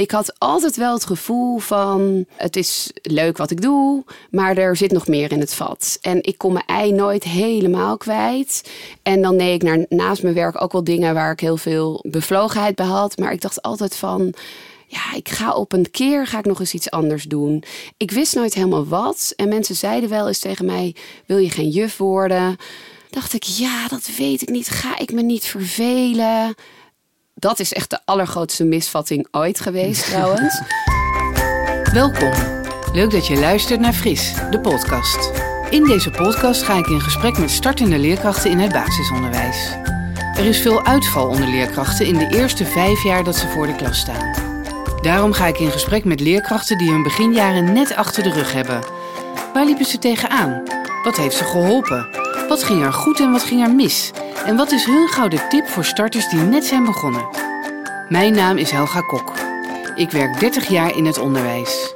[0.00, 4.76] Ik had altijd wel het gevoel van het is leuk wat ik doe, maar er
[4.76, 5.98] zit nog meer in het vat.
[6.00, 8.70] En ik kon mijn ei nooit helemaal kwijt.
[9.02, 12.04] En dan deed ik naar, naast mijn werk ook wel dingen waar ik heel veel
[12.08, 13.18] bevlogenheid bij had.
[13.18, 14.34] Maar ik dacht altijd van
[14.86, 17.62] ja, ik ga op een keer ga ik nog eens iets anders doen.
[17.96, 19.32] Ik wist nooit helemaal wat.
[19.36, 20.94] En mensen zeiden wel eens tegen mij:
[21.26, 22.56] wil je geen juf worden?
[23.10, 24.68] Dacht ik, ja, dat weet ik niet.
[24.68, 26.54] Ga ik me niet vervelen?
[27.40, 30.60] Dat is echt de allergrootste misvatting ooit geweest, trouwens.
[31.92, 32.32] Welkom.
[32.92, 35.30] Leuk dat je luistert naar Fris, de podcast.
[35.70, 39.76] In deze podcast ga ik in gesprek met startende leerkrachten in het basisonderwijs.
[40.36, 43.76] Er is veel uitval onder leerkrachten in de eerste vijf jaar dat ze voor de
[43.76, 44.34] klas staan.
[45.02, 48.80] Daarom ga ik in gesprek met leerkrachten die hun beginjaren net achter de rug hebben.
[49.52, 50.62] Waar liepen ze tegenaan?
[51.04, 52.19] Wat heeft ze geholpen?
[52.50, 54.10] Wat ging er goed en wat ging er mis?
[54.46, 57.28] En wat is hun gouden tip voor starters die net zijn begonnen?
[58.08, 59.32] Mijn naam is Helga Kok.
[59.94, 61.94] Ik werk 30 jaar in het onderwijs.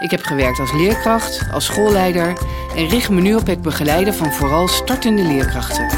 [0.00, 2.38] Ik heb gewerkt als leerkracht, als schoolleider
[2.76, 5.88] en richt me nu op het begeleiden van vooral startende leerkrachten.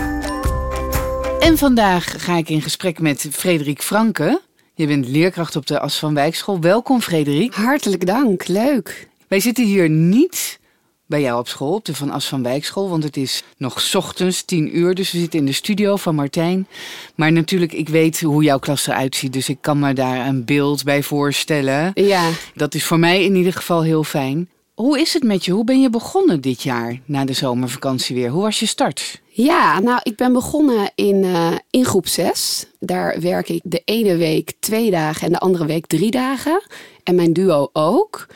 [1.41, 4.41] En vandaag ga ik in gesprek met Frederik Franke.
[4.75, 6.61] Je bent leerkracht op de As van Wijkschool.
[6.61, 7.55] Welkom Frederik.
[7.55, 9.09] Hartelijk dank, leuk.
[9.29, 10.59] Wij zitten hier niet
[11.07, 12.89] bij jou op school, op de Van As van Wijkschool.
[12.89, 16.67] Want het is nog ochtends, tien uur, dus we zitten in de studio van Martijn.
[17.15, 20.45] Maar natuurlijk, ik weet hoe jouw klas eruit ziet, dus ik kan me daar een
[20.45, 21.91] beeld bij voorstellen.
[21.95, 22.31] Ja.
[22.55, 24.49] Dat is voor mij in ieder geval heel fijn.
[24.75, 25.53] Hoe is het met je?
[25.53, 28.29] Hoe ben je begonnen dit jaar na de zomervakantie weer?
[28.29, 29.21] Hoe was je start?
[29.29, 32.67] Ja, nou, ik ben begonnen in, uh, in groep 6.
[32.81, 36.63] Daar werk ik de ene week twee dagen en de andere week drie dagen.
[37.03, 38.27] En mijn duo ook.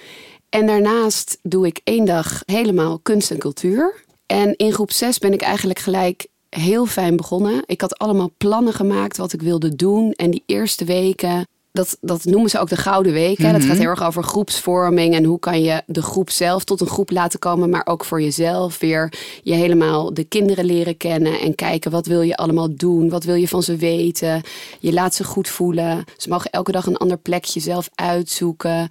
[0.50, 4.04] En daarnaast doe ik één dag helemaal kunst en cultuur.
[4.26, 7.62] En in groep 6 ben ik eigenlijk gelijk heel fijn begonnen.
[7.66, 10.12] Ik had allemaal plannen gemaakt wat ik wilde doen.
[10.12, 13.38] En die eerste weken dat, dat noemen ze ook de Gouden Week.
[13.38, 13.52] Hè?
[13.52, 16.86] Dat gaat heel erg over groepsvorming en hoe kan je de groep zelf tot een
[16.86, 21.54] groep laten komen, maar ook voor jezelf weer je helemaal de kinderen leren kennen en
[21.54, 24.42] kijken wat wil je allemaal doen, wat wil je van ze weten.
[24.80, 26.04] Je laat ze goed voelen.
[26.16, 28.88] Ze mogen elke dag een ander plekje zelf uitzoeken.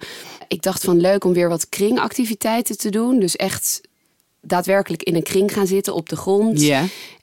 [0.48, 3.20] Ik dacht van leuk om weer wat kringactiviteiten te doen.
[3.20, 3.80] Dus echt
[4.40, 6.72] daadwerkelijk in een kring gaan zitten op de grond.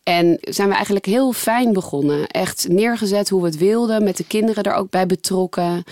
[0.03, 2.27] En zijn we eigenlijk heel fijn begonnen.
[2.27, 5.83] Echt neergezet hoe we het wilden, met de kinderen er ook bij betrokken.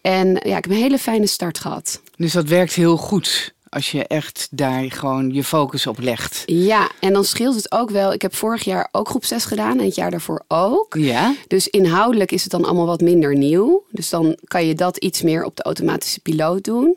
[0.00, 2.00] En ja, ik heb een hele fijne start gehad.
[2.16, 6.42] Dus dat werkt heel goed als je echt daar gewoon je focus op legt.
[6.46, 8.12] Ja, en dan scheelt het ook wel.
[8.12, 10.94] Ik heb vorig jaar ook groep 6 gedaan en het jaar daarvoor ook.
[10.98, 11.34] Ja.
[11.46, 13.84] Dus inhoudelijk is het dan allemaal wat minder nieuw.
[13.90, 16.96] Dus dan kan je dat iets meer op de automatische piloot doen.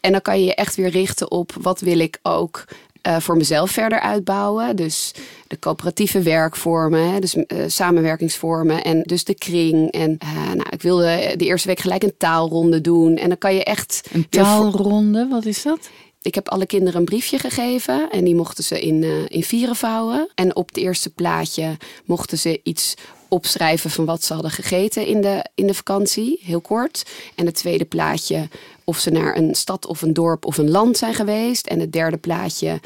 [0.00, 2.64] En dan kan je je echt weer richten op wat wil ik ook
[3.06, 4.76] uh, voor mezelf verder uitbouwen.
[4.76, 5.12] Dus
[5.46, 9.90] de coöperatieve werkvormen, hè, dus uh, samenwerkingsvormen en dus de kring.
[9.90, 13.16] En uh, nou, ik wilde de eerste week gelijk een taalronde doen.
[13.16, 14.08] En dan kan je echt.
[14.12, 15.90] Een taalronde, wat is dat?
[16.22, 20.28] Ik heb alle kinderen een briefje gegeven en die mochten ze in, in vieren vouwen.
[20.34, 22.94] En op het eerste plaatje mochten ze iets
[23.32, 27.02] opschrijven van wat ze hadden gegeten in de, in de vakantie, heel kort.
[27.34, 28.48] En het tweede plaatje
[28.84, 31.66] of ze naar een stad of een dorp of een land zijn geweest.
[31.66, 32.80] En het derde plaatje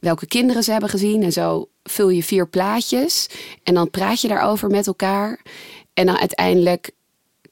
[0.00, 1.22] welke kinderen ze hebben gezien.
[1.22, 3.28] En zo vul je vier plaatjes
[3.62, 5.40] en dan praat je daarover met elkaar.
[5.94, 6.90] En dan uiteindelijk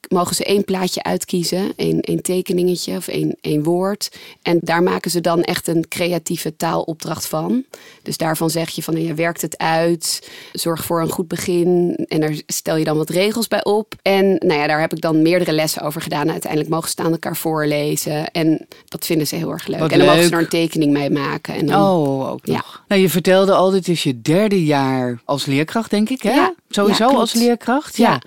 [0.09, 4.11] mogen ze één plaatje uitkiezen, één, één tekeningetje of één, één woord.
[4.41, 7.63] En daar maken ze dan echt een creatieve taalopdracht van.
[8.03, 11.95] Dus daarvan zeg je van, je werkt het uit, zorg voor een goed begin.
[12.07, 13.93] En daar stel je dan wat regels bij op.
[14.01, 16.31] En nou ja, daar heb ik dan meerdere lessen over gedaan.
[16.31, 18.31] Uiteindelijk mogen ze aan elkaar voorlezen.
[18.31, 19.79] En dat vinden ze heel erg leuk.
[19.79, 20.15] Wat en dan leuk.
[20.15, 21.53] mogen ze er een tekening mee maken.
[21.55, 22.55] En dan, Oh, ook nog.
[22.55, 22.63] Ja.
[22.87, 26.31] Nou, je vertelde al, dit is je derde jaar als leerkracht, denk ik, hè?
[26.31, 27.97] Ja, Sowieso ja, als leerkracht?
[27.97, 28.21] Ja.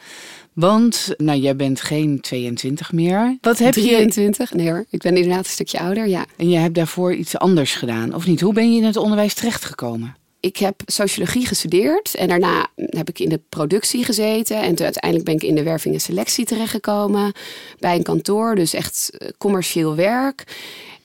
[0.55, 3.39] Want, nou, jij bent geen 22 meer.
[3.41, 3.81] Wat heb je...
[3.81, 4.53] 23?
[4.53, 6.27] Nee hoor, ik ben inderdaad een stukje ouder, ja.
[6.37, 8.41] En je hebt daarvoor iets anders gedaan, of niet?
[8.41, 10.17] Hoe ben je in het onderwijs terechtgekomen?
[10.45, 14.57] ik heb sociologie gestudeerd en daarna heb ik in de productie gezeten.
[14.57, 17.33] En toen uiteindelijk ben ik in de werving en selectie terechtgekomen
[17.79, 18.55] bij een kantoor.
[18.55, 20.45] Dus echt eh, commercieel werk.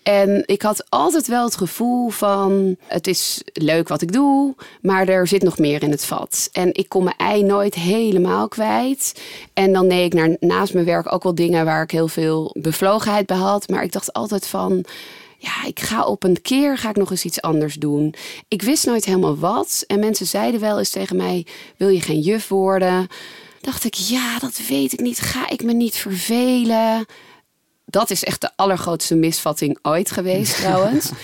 [0.04, 5.07] En ik had altijd wel het gevoel van het is leuk wat ik doe, maar
[5.07, 6.50] er zit nog meer in het vat.
[6.51, 9.22] En ik kon mijn ei nooit helemaal kwijt.
[9.54, 12.56] En dan deed ik naar, naast mijn werk ook wel dingen waar ik heel veel
[12.60, 13.69] bevlogenheid bij had.
[13.69, 14.86] Maar ik dacht altijd van
[15.38, 18.13] ja, ik ga op een keer ga ik nog eens iets anders doen.
[18.48, 19.84] Ik wist nooit helemaal wat.
[19.88, 21.46] En mensen zeiden wel eens tegen mij:
[21.78, 23.07] wil je geen juf worden?
[23.62, 25.19] Dacht ik, ja, dat weet ik niet.
[25.19, 27.06] Ga ik me niet vervelen?
[27.89, 31.12] Dat is echt de allergrootste misvatting ooit geweest, trouwens.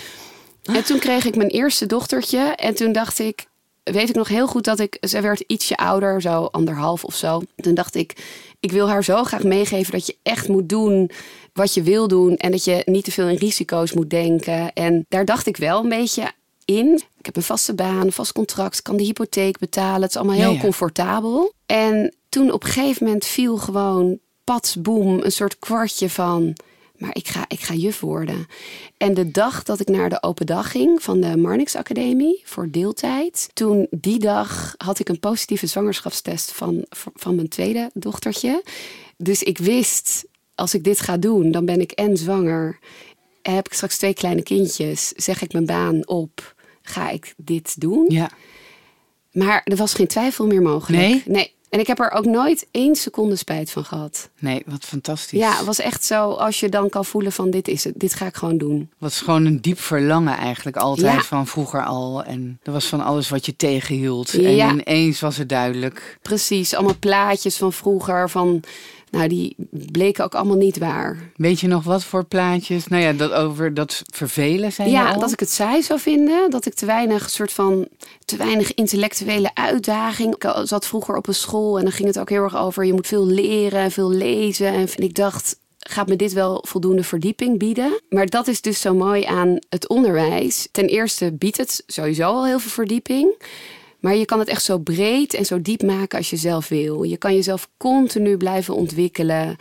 [0.66, 2.38] En toen kreeg ik mijn eerste dochtertje.
[2.38, 3.46] En toen dacht ik,
[3.82, 7.42] weet ik nog heel goed dat ik, ze werd ietsje ouder, zo anderhalf of zo.
[7.56, 8.16] Toen dacht ik,
[8.60, 11.10] ik wil haar zo graag meegeven dat je echt moet doen
[11.52, 14.72] wat je wil doen en dat je niet te veel in risico's moet denken.
[14.72, 16.32] En daar dacht ik wel een beetje
[16.64, 17.02] in.
[17.18, 20.00] Ik heb een vaste baan, een vast contract, kan de hypotheek betalen.
[20.00, 20.60] Het is allemaal heel Ja, ja.
[20.60, 21.52] comfortabel.
[21.66, 26.56] En toen op een gegeven moment viel gewoon pats, boem, een soort kwartje van...
[26.98, 28.46] maar ik ga, ik ga juf worden.
[28.96, 32.70] En de dag dat ik naar de open dag ging van de Marnix Academie voor
[32.70, 33.48] deeltijd...
[33.52, 36.84] toen die dag had ik een positieve zwangerschapstest van,
[37.14, 38.62] van mijn tweede dochtertje.
[39.16, 42.78] Dus ik wist, als ik dit ga doen, dan ben ik en zwanger...
[43.42, 46.54] heb ik straks twee kleine kindjes, zeg ik mijn baan op...
[46.82, 48.04] ga ik dit doen?
[48.08, 48.30] Ja.
[49.32, 51.02] Maar er was geen twijfel meer mogelijk.
[51.02, 51.22] Nee?
[51.24, 51.54] Nee.
[51.70, 54.28] En ik heb er ook nooit één seconde spijt van gehad.
[54.38, 55.38] Nee, wat fantastisch.
[55.40, 57.94] Ja, het was echt zo als je dan kan voelen van dit is het.
[57.96, 58.90] Dit ga ik gewoon doen.
[58.98, 61.22] was gewoon een diep verlangen eigenlijk altijd Ja.
[61.22, 62.24] van vroeger al.
[62.24, 64.30] En er was van alles wat je tegenhield.
[64.30, 64.68] Ja.
[64.68, 66.18] En ineens was het duidelijk.
[66.22, 68.30] Precies, allemaal plaatjes van vroeger.
[68.30, 68.62] Van,
[69.16, 71.30] nou, die bleken ook allemaal niet waar.
[71.36, 72.86] Weet je nog wat voor plaatjes?
[72.86, 76.50] Nou ja, dat over dat vervelen zijn Ja, dat ik het saai zou vinden.
[76.50, 77.88] Dat ik te weinig soort van
[78.24, 80.34] te weinig intellectuele uitdaging.
[80.34, 82.92] Ik zat vroeger op een school en dan ging het ook heel erg over je
[82.92, 84.72] moet veel leren en veel lezen.
[84.72, 88.00] En ik dacht, gaat me dit wel voldoende verdieping bieden?
[88.08, 90.68] Maar dat is dus zo mooi aan het onderwijs.
[90.72, 93.34] Ten eerste biedt het sowieso al heel veel verdieping.
[94.06, 97.02] Maar je kan het echt zo breed en zo diep maken als je zelf wil.
[97.02, 99.56] Je kan jezelf continu blijven ontwikkelen.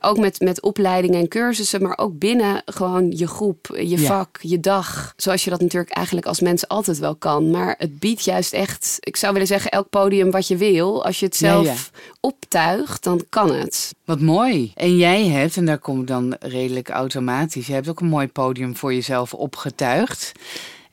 [0.00, 4.06] Ook met, met opleidingen en cursussen, maar ook binnen gewoon je groep, je Ja.
[4.06, 5.12] vak, je dag.
[5.16, 7.50] Zoals je dat natuurlijk eigenlijk als mens altijd wel kan.
[7.50, 11.04] Maar het biedt juist echt, ik zou willen zeggen, elk podium wat je wil.
[11.04, 12.00] Als je het zelf ja.
[12.20, 13.94] optuigt, dan kan het.
[14.04, 14.72] Wat mooi.
[14.74, 18.28] En jij hebt, en daar kom ik dan redelijk automatisch, je hebt ook een mooi
[18.28, 20.32] podium voor jezelf opgetuigd.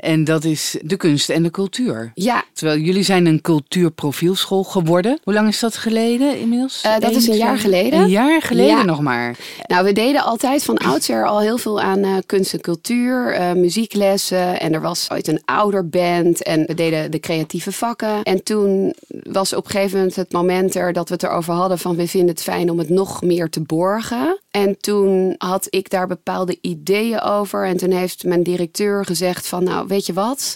[0.02, 2.12] En dat is de kunst en de cultuur.
[2.14, 5.20] Ja, Terwijl jullie zijn een cultuurprofielschool geworden.
[5.24, 6.82] Hoe lang is dat geleden inmiddels?
[6.82, 8.00] Eh, dat is een jaar geleden.
[8.00, 8.84] Een jaar geleden Ja.
[8.84, 9.38] nog maar.
[9.68, 13.54] Nou, we deden altijd van oudsher al heel veel aan eh, kunst en cultuur, eh,
[13.54, 14.60] muzieklessen.
[14.60, 18.24] En er was ooit een ouderband en we deden de creatieve vakken.
[18.24, 18.94] En toen
[19.24, 22.08] was op een gegeven moment het moment er dat we het erover hadden van we
[22.08, 24.40] vinden het fijn om het nog meer te borgen.
[24.52, 27.66] En toen had ik daar bepaalde ideeën over.
[27.66, 30.56] En toen heeft mijn directeur gezegd van nou, weet je wat,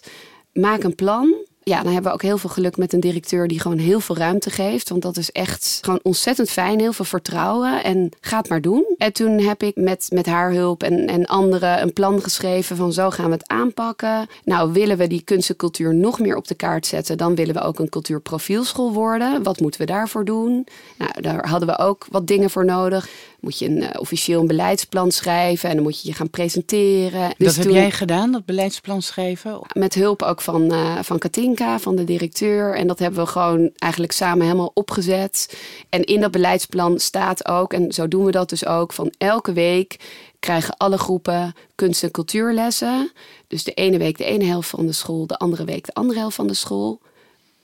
[0.54, 1.36] maak een plan.
[1.68, 4.18] Ja, dan hebben we ook heel veel geluk met een directeur die gewoon heel veel
[4.18, 4.90] ruimte geeft.
[4.90, 6.80] Want dat is echt gewoon ontzettend fijn.
[6.80, 7.84] Heel veel vertrouwen.
[7.84, 8.96] En ga het maar doen.
[8.98, 12.94] En toen heb ik met, met haar hulp en, en anderen een plan geschreven van
[12.94, 14.28] zo gaan we het aanpakken.
[14.44, 17.54] Nou, willen we die kunst en cultuur nog meer op de kaart zetten, dan willen
[17.54, 19.44] we ook een cultuurprofielschool worden.
[19.44, 20.68] Wat moeten we daarvoor doen?
[20.98, 23.10] Nou, daar hadden we ook wat dingen voor nodig.
[23.46, 27.34] Moet je een eh, officieel een beleidsplan schrijven en dan moet je je gaan presenteren.
[27.38, 29.60] Dus dat heb toen- jij gedaan, dat beleidsplan schrijven?
[29.74, 32.76] met hulp ook van, eh, van Katinka, van de directeur.
[32.76, 35.58] En dat hebben we gewoon eigenlijk samen helemaal opgezet.
[35.90, 39.54] En in dat beleidsplan staat ook, en zo doen we dat dus ook, van elke
[39.54, 39.96] week
[40.40, 43.12] krijgen alle groepen kunst- en cultuurlessen.
[43.48, 46.20] Dus de ene week de ene helft van de school, de andere week de andere
[46.20, 47.00] helft van de school.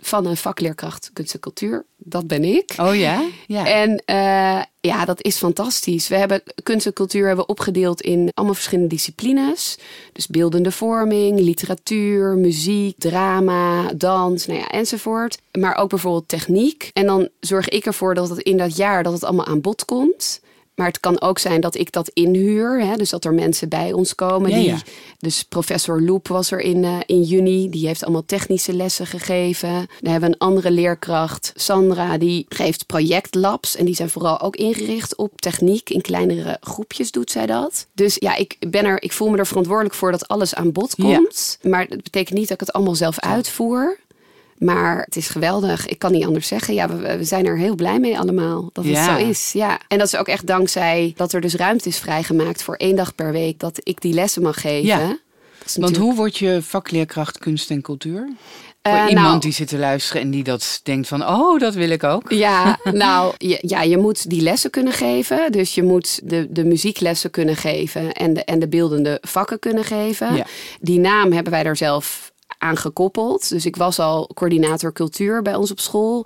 [0.02, 1.86] Van een vakleerkracht kunst en cultuur.
[1.98, 2.74] Dat ben ik.
[2.78, 3.24] Oh ja?
[3.48, 3.68] Ja.
[3.68, 6.08] En eh, ja, dat is fantastisch.
[6.08, 9.78] We hebben kunst en cultuur hebben opgedeeld in allemaal verschillende disciplines.
[10.14, 15.38] Dus beeldende vorming, literatuur, muziek, drama, dans, nou ja, enzovoort.
[15.60, 16.90] Maar ook bijvoorbeeld techniek.
[16.94, 19.86] En dan zorg ik ervoor dat het in dat jaar dat het allemaal aan bod
[19.86, 20.42] komt.
[20.82, 22.82] Maar het kan ook zijn dat ik dat inhuur.
[22.86, 22.96] Hè?
[22.96, 24.50] Dus dat er mensen bij ons komen.
[24.50, 24.78] Ja, die, ja.
[25.20, 27.70] Dus professor Loep was er in, eh, in juni.
[27.70, 29.88] Die heeft allemaal technische lessen gegeven.
[30.00, 32.18] Dan hebben we een andere leerkracht, Sandra.
[32.18, 33.76] Die geeft projectlabs.
[33.76, 35.90] En die zijn vooral ook ingericht op techniek.
[35.90, 37.88] In kleinere groepjes doet zij dat.
[37.94, 40.94] Dus ja, ik, ben er, ik voel me er verantwoordelijk voor dat alles aan bod
[40.96, 41.16] Ja.
[41.16, 41.58] komt.
[41.62, 43.98] Maar dat betekent niet dat ik het allemaal zelf uitvoer.
[44.64, 45.88] Maar het is geweldig.
[45.88, 46.74] Ik kan niet anders zeggen.
[46.74, 48.70] Ja, we, we zijn er heel blij mee allemaal.
[48.74, 49.18] Dat het Ja.
[49.20, 49.52] zo is.
[49.54, 49.80] Ja.
[49.88, 53.16] En dat is ook echt dankzij dat er dus ruimte is vrijgemaakt voor één dag
[53.16, 53.60] per week.
[53.60, 54.86] Dat ik die lessen mag geven.
[54.88, 55.18] Ja.
[55.76, 58.30] Want hoe word je vakleerkracht kunst en cultuur?
[58.84, 61.74] Voor Eh, iemand nou, die zit te luisteren en die dat denkt van, oh, dat
[61.74, 62.32] wil ik ook.
[62.32, 65.52] Ja, nou, je, ja, je moet die lessen kunnen geven.
[65.52, 69.84] Dus je moet de, de muzieklessen kunnen geven en de, en de beeldende vakken kunnen
[69.84, 70.36] geven.
[70.36, 70.46] Ja.
[70.80, 72.31] Die naam hebben wij daar zelf
[72.62, 73.50] aan gekoppeld.
[73.50, 76.26] Dus ik was al coördinator cultuur bij ons op school.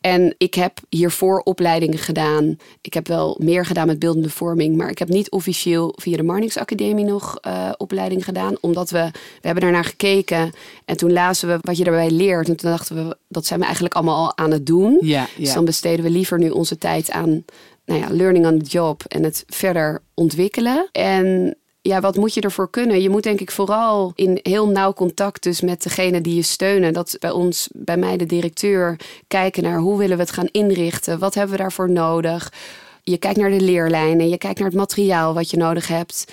[0.00, 2.56] En ik heb hiervoor opleidingen gedaan.
[2.80, 4.76] Ik heb wel meer gedaan met beeldende vorming.
[4.76, 8.54] Maar ik heb niet officieel via de Marnix Academie nog eh, opleiding gedaan.
[8.60, 10.52] Omdat we, we hebben daarnaar gekeken.
[10.84, 12.48] En toen lazen we wat je daarbij leert.
[12.48, 14.98] En toen dachten we, dat zijn we eigenlijk allemaal al aan het doen.
[15.00, 17.44] Ja, Dus dan besteden we liever nu onze tijd aan
[17.84, 20.88] nou ja, learning on the job en het verder ontwikkelen.
[20.92, 23.02] En ja, wat moet je ervoor kunnen?
[23.02, 26.92] Je moet denk ik vooral in heel nauw contact dus met degene die je steunen.
[26.92, 31.18] Dat bij ons, bij mij de directeur, kijken naar hoe willen we het gaan inrichten?
[31.18, 32.52] Wat hebben we daarvoor nodig?
[33.02, 36.24] Je kijkt naar de leerlijnen, je kijkt naar het materiaal wat je nodig hebt.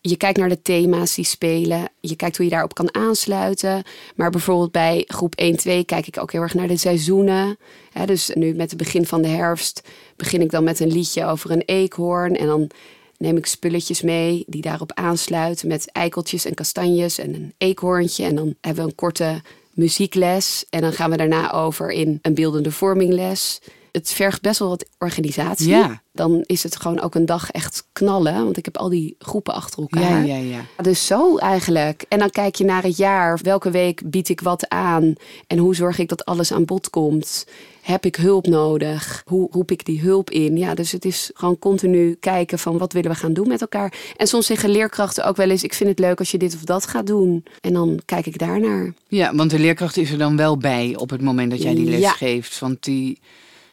[0.00, 1.88] Je kijkt naar de thema's die spelen.
[2.00, 3.82] Je kijkt hoe je daarop kan aansluiten.
[4.14, 7.58] Maar bijvoorbeeld bij groep 1, 2 kijk ik ook heel erg naar de seizoenen.
[8.04, 9.82] dus nu met het begin van de herfst
[10.16, 12.36] begin ik dan met een liedje over een eekhoorn.
[12.36, 12.70] En dan
[13.18, 18.24] neem ik spulletjes mee die daarop aansluiten met eikeltjes en kastanjes en een eekhoorntje.
[18.24, 19.42] En dan hebben we een korte
[19.72, 20.64] muziekles.
[20.70, 23.60] En dan gaan we daarna over in een beeldende vormingles
[23.96, 25.68] het vergt best wel wat organisatie.
[25.68, 26.02] Ja.
[26.12, 28.44] Dan is het gewoon ook een dag echt knallen.
[28.44, 30.26] Want ik heb al die groepen achter elkaar.
[30.26, 30.82] Ja, ja, ja.
[30.82, 32.04] Dus zo eigenlijk.
[32.08, 33.38] En dan kijk je naar het jaar.
[33.42, 35.14] Welke week bied ik wat aan?
[35.46, 37.46] En hoe zorg ik dat alles aan bod komt?
[37.86, 39.22] Heb ik hulp nodig?
[39.24, 40.56] Hoe roep ik die hulp in?
[40.56, 43.92] Ja, dus het is gewoon continu kijken van wat willen we gaan doen met elkaar.
[44.16, 46.60] En soms zeggen leerkrachten ook wel eens: ik vind het leuk als je dit of
[46.60, 47.44] dat gaat doen.
[47.60, 48.92] En dan kijk ik daarnaar.
[49.08, 51.90] Ja, want de leerkracht is er dan wel bij op het moment dat jij die
[51.90, 52.58] les geeft.
[52.58, 53.18] Want die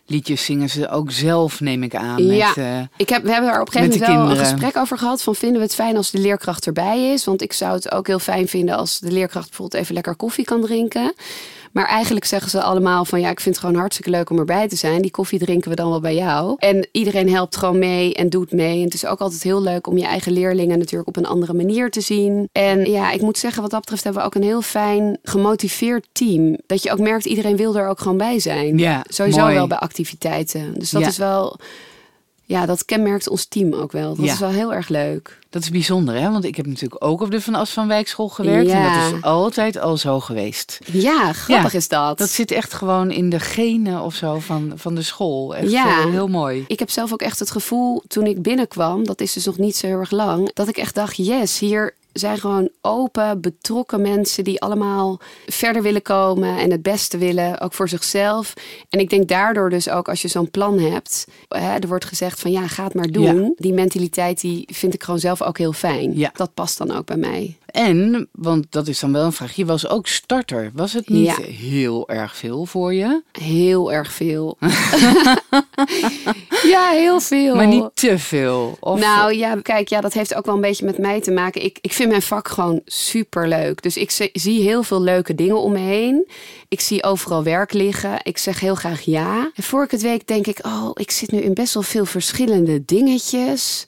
[0.05, 2.25] liedjes zingen ze ook zelf, neem ik aan.
[2.25, 4.77] Ja, met, uh, ik heb, we hebben er op een gegeven moment wel een gesprek
[4.77, 5.21] over gehad.
[5.21, 7.25] Van vinden we het fijn als de leerkracht erbij is?
[7.25, 10.45] Want ik zou het ook heel fijn vinden als de leerkracht bijvoorbeeld even lekker koffie
[10.45, 11.13] kan drinken.
[11.73, 14.67] Maar eigenlijk zeggen ze allemaal van ja, ik vind het gewoon hartstikke leuk om erbij
[14.67, 15.01] te zijn.
[15.01, 16.55] Die koffie drinken we dan wel bij jou.
[16.57, 18.77] En iedereen helpt gewoon mee en doet mee.
[18.77, 21.53] En het is ook altijd heel leuk om je eigen leerlingen natuurlijk op een andere
[21.53, 22.49] manier te zien.
[22.51, 26.07] En ja, ik moet zeggen, wat dat betreft hebben we ook een heel fijn gemotiveerd
[26.11, 26.57] team.
[26.65, 28.77] Dat je ook merkt, iedereen wil er ook gewoon bij zijn.
[28.77, 30.73] Ja, Sowieso wel bij activiteiten.
[30.79, 31.59] Dus dat is wel
[32.45, 34.15] ja, dat kenmerkt ons team ook wel.
[34.15, 35.39] Dat is wel heel erg leuk.
[35.49, 36.31] Dat is bijzonder, hè?
[36.31, 38.69] Want ik heb natuurlijk ook op de Van As van Wijkschool gewerkt.
[38.69, 38.93] Ja.
[38.93, 40.79] En dat is altijd al zo geweest.
[40.91, 42.17] Ja, grappig is dat.
[42.17, 45.55] Dat zit echt gewoon in de genen of zo van, van de school.
[45.55, 45.99] Echt ja.
[45.99, 46.65] Eh, heel mooi.
[46.67, 49.05] Ik heb zelf ook echt het gevoel, toen ik binnenkwam...
[49.05, 50.53] dat is dus nog niet zo heel erg lang...
[50.53, 56.01] dat ik echt dacht, yes, hier zijn gewoon open, betrokken mensen die allemaal verder willen
[56.01, 58.53] komen en het beste willen, ook voor zichzelf.
[58.89, 62.39] En ik denk daardoor dus ook als je zo'n plan hebt, hè, er wordt gezegd
[62.39, 63.53] van ja, ga het maar doen.
[63.57, 66.17] Die mentaliteit die vind ik gewoon zelf ook heel fijn.
[66.17, 66.31] Ja.
[66.33, 67.57] Dat past dan ook bij mij.
[67.73, 70.71] En, want dat is dan wel een vraag, je was ook starter.
[70.73, 73.21] Was het niet heel erg veel voor je?
[73.31, 74.57] Heel erg veel.
[76.73, 77.55] ja, heel veel.
[77.55, 78.77] Maar niet te veel?
[78.79, 78.99] Of...
[78.99, 81.63] Nou ja, kijk, ja, dat heeft ook wel een beetje met mij te maken.
[81.63, 83.81] Ik, ik vind mijn vak gewoon super leuk.
[83.81, 86.27] Dus ik zie heel veel leuke dingen om me heen.
[86.67, 88.19] Ik zie overal werk liggen.
[88.23, 89.51] Ik zeg heel graag ja.
[89.55, 92.05] En voor ik het weet denk ik, oh, ik zit nu in best wel veel
[92.05, 93.85] verschillende dingetjes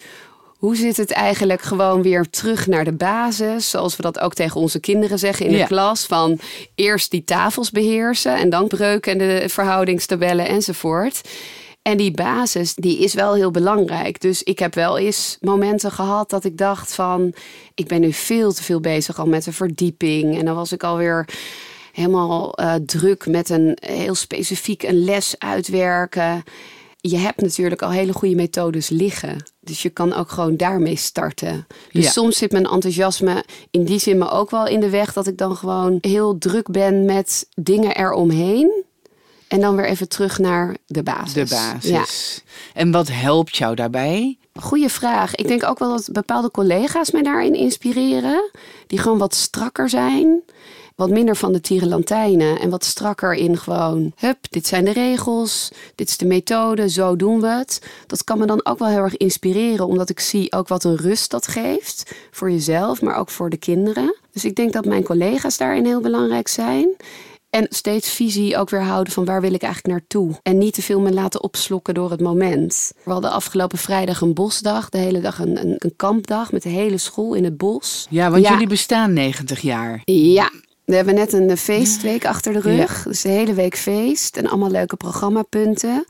[0.66, 3.70] hoe zit het eigenlijk gewoon weer terug naar de basis?
[3.70, 6.06] Zoals we dat ook tegen onze kinderen zeggen in de klas.
[6.06, 6.40] Van
[6.76, 11.22] eerst die tafels beheersen en dan breuken en de verhoudingstabellen enzovoort.
[11.82, 14.22] En die basis, die is wel heel belangrijk.
[14.22, 17.34] Dus ik heb wel eens momenten gehad dat ik dacht van...
[17.76, 20.40] ik ben nu veel te veel bezig al met de verdieping.
[20.40, 21.28] En dan was ik alweer
[21.92, 26.44] helemaal uh, druk met een heel specifiek een les uitwerken
[27.10, 29.44] je hebt natuurlijk al hele goede methodes liggen.
[29.60, 31.68] Dus je kan ook gewoon daarmee starten.
[31.92, 35.28] Dus soms zit mijn enthousiasme in die zin me ook wel in de weg dat
[35.28, 38.84] ik dan gewoon heel druk ben met dingen eromheen.
[39.48, 41.34] En dan weer even terug naar de basis.
[41.34, 42.44] De basis.
[42.74, 44.38] En wat helpt jou daarbij?
[44.54, 45.36] Goeie vraag.
[45.36, 48.52] Ik denk ook wel dat bepaalde collega's mij daarin inspireren.
[48.88, 50.44] Die gewoon wat strakker zijn
[50.96, 55.72] wat minder van de tierenlantijnen en wat strakker in gewoon, hup, dit zijn de regels,
[55.96, 57.82] dit is de methode, zo doen we het.
[58.08, 60.98] Dat kan me dan ook wel heel erg inspireren, omdat ik zie ook wat een
[60.98, 64.16] rust dat geeft voor jezelf, maar ook voor de kinderen.
[64.32, 66.96] Dus ik denk dat mijn collega's daarin heel belangrijk zijn.
[67.50, 70.40] En steeds visie ook weer houden van waar wil ik eigenlijk naartoe.
[70.44, 72.92] En niet te veel me laten opslokken door het moment.
[73.04, 74.90] We hadden afgelopen vrijdag een bosdag.
[74.90, 78.08] De hele dag een, een, een kampdag met de hele school in het bos.
[78.10, 80.02] Ja, want jullie bestaan 90 jaar.
[80.06, 80.52] Ja,
[80.86, 83.04] we hebben net een feestweek achter de rug.
[83.04, 86.06] Dus de hele week feest en allemaal leuke programmapunten.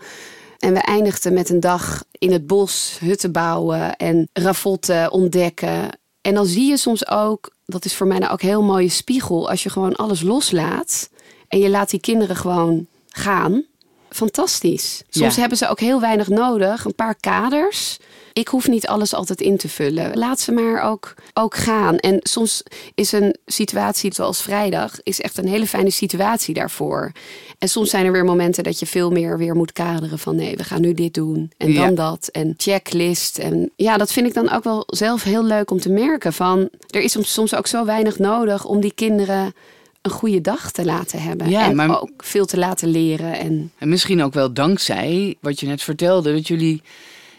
[0.59, 5.89] En we eindigden met een dag in het bos hutten bouwen en ravotten ontdekken.
[6.21, 8.89] En dan zie je soms ook, dat is voor mij nou ook een heel mooie
[8.89, 11.09] spiegel, als je gewoon alles loslaat
[11.47, 13.63] en je laat die kinderen gewoon gaan.
[14.09, 15.03] Fantastisch.
[15.09, 17.99] Soms hebben ze ook heel weinig nodig, een paar kaders
[18.35, 20.17] ik hoef niet alles altijd in te vullen.
[20.17, 21.97] Laat ze maar ook, ook gaan.
[21.97, 22.63] En soms
[22.95, 27.11] is een situatie zoals vrijdag is echt een hele fijne situatie daarvoor.
[27.59, 30.55] En soms zijn er weer momenten dat je veel meer weer moet kaderen van nee,
[30.55, 33.37] we gaan nu dit doen en dan dat en checklist.
[33.37, 36.69] En ja, dat vind ik dan ook wel zelf heel leuk om te merken van
[36.89, 39.53] er is soms ook zo weinig nodig om die kinderen
[40.01, 41.49] een goede dag te laten hebben.
[41.49, 42.01] Ja, en maar...
[42.01, 43.33] ook veel te laten leren.
[43.33, 43.71] En...
[43.77, 46.81] en misschien ook wel dankzij wat je net vertelde, dat jullie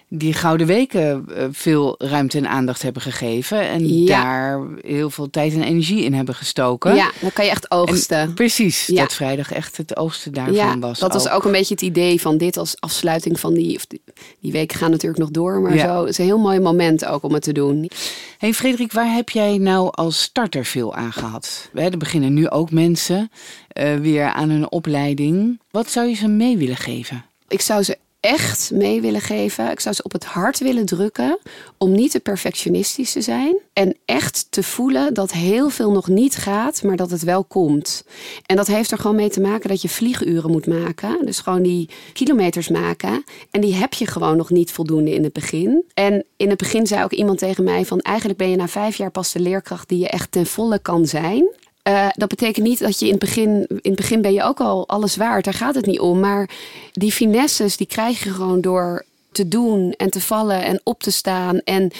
[0.08, 3.60] die Gouden Weken eh, veel ruimte en aandacht hebben gegeven.
[3.60, 4.22] En Ja.
[4.22, 6.94] daar heel veel tijd en energie in hebben gestoken.
[6.94, 8.18] Ja, dan kan je echt oogsten.
[8.18, 9.02] En precies, Ja.
[9.02, 10.98] dat vrijdag echt het oogsten daarvan ja, was.
[10.98, 13.76] dat was ook een beetje het idee van dit als afsluiting van die...
[13.76, 14.02] Of die,
[14.40, 16.00] die weken gaan natuurlijk nog door, maar zo.
[16.00, 17.90] Het is een heel mooi moment ook om het te doen.
[18.38, 21.70] Hey Frederik, waar heb jij nou als starter veel aan gehad?
[21.75, 23.30] Er beginnen nu ook mensen
[23.68, 25.60] eh, weer aan hun opleiding.
[25.70, 27.25] Wat zou je ze mee willen geven?
[27.48, 29.71] Ik zou ze echt mee willen geven.
[29.71, 31.38] Ik zou ze op het hart willen drukken
[31.78, 33.56] om niet te perfectionistisch te zijn.
[33.73, 38.04] En echt te voelen dat heel veel nog niet gaat, maar dat het wel komt.
[38.47, 41.26] En dat heeft er gewoon mee te maken dat je vlieguren moet maken.
[41.26, 43.25] Dus gewoon die kilometers maken.
[43.50, 45.85] En die heb je gewoon nog niet voldoende in het begin.
[45.95, 48.97] En in het begin zei ook iemand tegen mij van eigenlijk ben je na vijf
[48.97, 51.49] jaar pas de leerkracht die je echt ten volle kan zijn.
[51.87, 54.61] Eh, dat betekent niet dat je in het begin, in het begin ben je ook
[54.61, 55.45] al alles waard.
[55.45, 56.21] Daar gaat het niet om.
[56.21, 56.50] Maar
[56.93, 61.11] die finesses die krijg je gewoon door te doen en te vallen en op te
[61.11, 61.61] staan.
[61.64, 61.90] En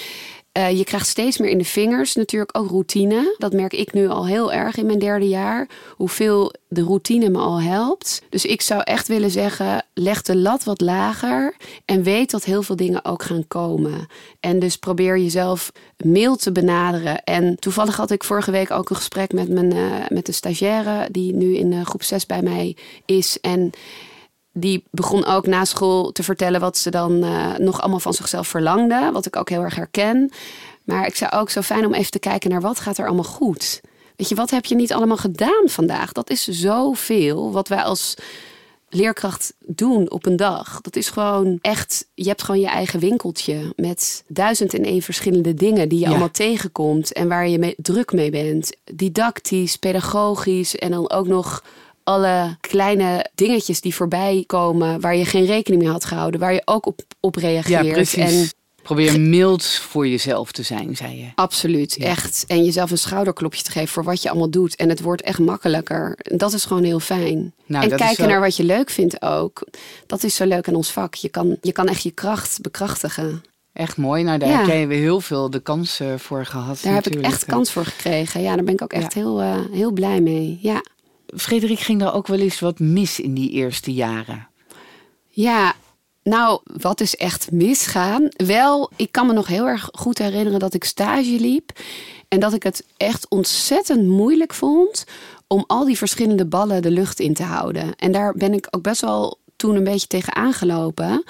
[0.57, 2.15] eh, je krijgt steeds meer in de vingers.
[2.15, 3.35] Natuurlijk ook routine.
[3.39, 5.69] Dat merk ik nu al heel erg in mijn derde jaar.
[5.97, 8.23] Hoeveel de routine me al helpt.
[8.29, 11.57] Dus ik zou echt willen zeggen, leg de lat wat lager.
[11.85, 14.07] En weet dat heel veel dingen ook gaan komen.
[14.41, 17.25] En dus probeer jezelf mild te benaderen.
[17.25, 21.09] En toevallig had ik vorige week ook een gesprek met, mijn, eh, met de stagiaire.
[21.11, 23.41] Die nu in eh, groep 6 bij mij is.
[23.41, 23.73] En
[24.59, 28.49] die begon ook na school te vertellen wat ze dan eh, nog allemaal van zichzelf
[28.49, 29.11] verlangde.
[29.13, 30.31] Wat ik ook heel erg herken.
[30.85, 33.25] Maar ik zou ook zo fijn om even te kijken naar wat gaat er allemaal
[33.25, 33.81] goed.
[34.17, 36.13] Weet je, wat heb je niet allemaal gedaan vandaag?
[36.13, 38.15] Dat is zoveel wat wij als
[38.89, 40.81] leerkracht doen op een dag.
[40.81, 45.55] Dat is gewoon echt, je hebt gewoon je eigen winkeltje met duizend en één verschillende
[45.55, 46.11] dingen die je Ja.
[46.11, 48.77] allemaal tegenkomt en waar je mee, druk mee bent.
[48.95, 51.63] Didactisch, pedagogisch en dan ook nog
[52.07, 56.63] alle kleine dingetjes die voorbij komen waar je geen rekening mee had gehouden, waar je
[56.65, 57.85] ook op, op reageert.
[57.87, 58.33] Ja, precies.
[58.33, 58.51] En
[58.83, 61.27] Probeer mild voor jezelf te zijn, zei je.
[61.35, 62.07] Absoluut, Ja.
[62.07, 62.45] echt.
[62.47, 64.77] En jezelf een schouderklopje te geven voor wat je allemaal doet.
[64.77, 66.19] En het wordt echt makkelijker.
[66.37, 67.55] Dat is gewoon heel fijn.
[67.67, 69.67] Nou, en kijken naar wat je leuk vindt ook.
[70.07, 71.15] Dat is zo leuk aan ons vak.
[71.15, 73.43] Je kan, je kan echt je kracht bekrachtigen.
[73.73, 74.23] Echt mooi.
[74.23, 74.57] Nou, daar Ja.
[74.59, 76.81] heb jij weer heel veel de kans voor gehad.
[76.83, 78.43] Daar heb ik echt kans voor gekregen.
[78.43, 79.21] Ja, daar ben ik ook echt Ja.
[79.21, 80.59] heel, eh, heel blij mee.
[80.63, 80.83] Ja.
[81.27, 84.49] Frederik, ging er ook wel eens wat mis in die eerste jaren?
[85.29, 85.75] Ja,
[86.23, 88.29] nou, wat is echt misgaan?
[88.37, 91.71] Wel, ik kan me nog heel erg goed herinneren dat ik stage liep.
[92.29, 95.05] En dat ik het echt ontzettend moeilijk vond
[95.47, 97.97] om al die verschillende ballen de lucht in te houden.
[97.97, 101.25] En daar ben ik ook best wel toen een beetje tegen aangelopen.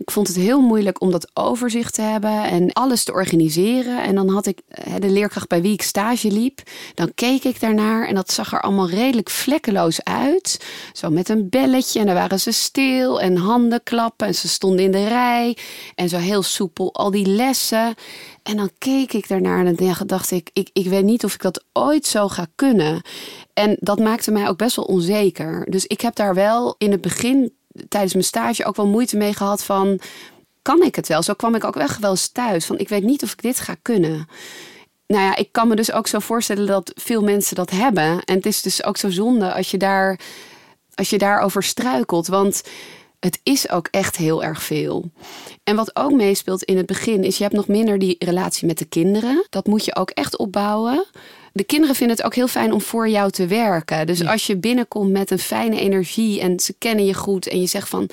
[0.00, 4.02] Ik vond het heel moeilijk om dat overzicht te hebben en alles te organiseren.
[4.02, 4.60] En dan had ik
[4.98, 6.62] de leerkracht bij wie ik stage liep.
[6.94, 10.66] Dan keek ik daarnaar en dat zag er allemaal redelijk vlekkeloos uit.
[10.92, 14.26] Zo met een belletje en dan waren ze stil en handen klappen.
[14.26, 15.56] En ze stonden in de rij
[15.94, 17.94] en zo heel soepel al die lessen.
[18.42, 21.42] En dan keek ik daarnaar en dan dacht ik, ik, ik weet niet of ik
[21.42, 23.02] dat ooit zo ga kunnen.
[23.52, 25.66] En dat maakte mij ook best wel onzeker.
[25.70, 27.52] Dus ik heb daar wel in het begin
[27.88, 30.00] tijdens mijn stage ook wel moeite mee gehad van...
[30.62, 31.22] kan ik het wel?
[31.22, 32.66] Zo kwam ik ook wel eens thuis.
[32.66, 34.28] Van ik weet niet of ik dit ga kunnen.
[35.06, 38.24] Nou ja, ik kan me dus ook zo voorstellen dat veel mensen dat hebben.
[38.24, 40.20] En het is dus ook zo zonde als je, daar,
[40.94, 42.26] als je daarover struikelt.
[42.26, 42.62] Want
[43.20, 45.10] het is ook echt heel erg veel.
[45.64, 47.36] En wat ook meespeelt in het begin is...
[47.36, 49.46] je hebt nog minder die relatie met de kinderen.
[49.50, 51.04] Dat moet je ook echt opbouwen.
[51.52, 54.06] De kinderen vinden het ook heel fijn om voor jou te werken.
[54.06, 57.66] Dus als je binnenkomt met een fijne energie en ze kennen je goed en je
[57.66, 58.08] zegt van,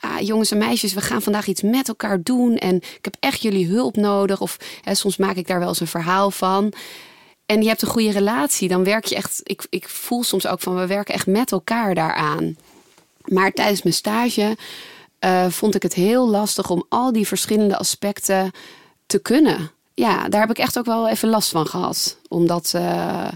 [0.00, 3.42] ah, jongens en meisjes, we gaan vandaag iets met elkaar doen en ik heb echt
[3.42, 4.40] jullie hulp nodig.
[4.40, 6.72] Of hè, soms maak ik daar wel eens een verhaal van.
[7.46, 9.40] En je hebt een goede relatie, dan werk je echt.
[9.42, 12.56] Ik, ik voel soms ook van we werken echt met elkaar daaraan.
[13.24, 14.56] Maar tijdens mijn stage
[15.18, 18.50] eh, vond ik het heel lastig om al die verschillende aspecten
[19.06, 19.70] te kunnen.
[19.98, 22.16] Ja, daar heb ik echt ook wel even last van gehad.
[22.28, 23.28] Om, dat, eh,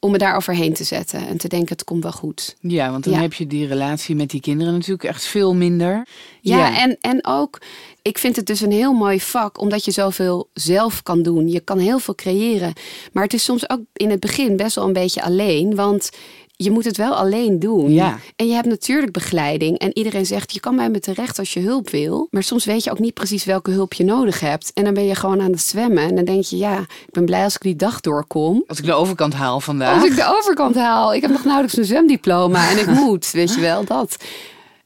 [0.00, 2.56] om me daar overheen te zetten en te denken: het komt wel goed.
[2.60, 3.20] Ja, want dan Ja.
[3.20, 6.06] heb je die relatie met die kinderen natuurlijk echt veel minder.
[6.40, 7.58] Ja, En, en ook,
[8.02, 11.48] ik vind het dus een heel mooi vak, omdat je zoveel zelf kan doen.
[11.48, 12.72] Je kan heel veel creëren.
[13.12, 16.10] Maar het is soms ook in het begin best wel een beetje alleen, want
[16.60, 17.92] je moet het wel alleen doen.
[17.92, 18.18] Ja.
[18.36, 19.78] En je hebt natuurlijk begeleiding.
[19.78, 22.26] En iedereen zegt, je kan bij me terecht als je hulp wil.
[22.30, 24.70] Maar soms weet je ook niet precies welke hulp je nodig hebt.
[24.74, 26.02] En dan ben je gewoon aan het zwemmen.
[26.08, 28.64] En dan denk je, ja, ik ben blij als ik die dag doorkom.
[28.66, 29.94] Als ik de overkant haal vandaag.
[30.02, 31.14] Als ik de overkant haal.
[31.14, 34.16] Ik heb nog nauwelijks een zwemdiploma en ik moet, weet je wel, dat.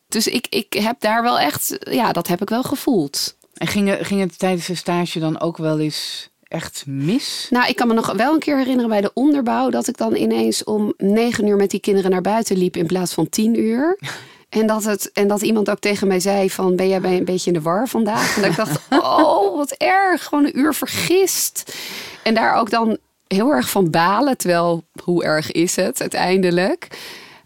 [0.08, 3.36] Dus ik, ik heb daar wel echt, ja, dat heb ik wel gevoeld.
[3.54, 7.46] En ging, het- ging het tijdens de stage dan ook wel eens echt mis?
[7.50, 10.16] Nou, ik kan me nog wel een keer herinneren bij de onderbouw dat ik dan
[10.16, 13.98] ineens om negen uur met die kinderen naar buiten liep in plaats van tien uur.
[14.52, 17.24] En dat, het, en dat iemand ook tegen mij zei van, ben jij bij een
[17.24, 18.36] beetje in de war vandaag?
[18.36, 21.76] En dat ik dacht, oh, wat erg, gewoon een uur vergist.
[22.22, 26.88] En daar ook dan heel erg van balen, terwijl hoe erg is het uiteindelijk?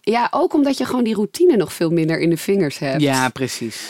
[0.00, 3.02] Ja, ook omdat je gewoon die routine nog veel minder in de vingers hebt.
[3.02, 3.80] Ja, precies.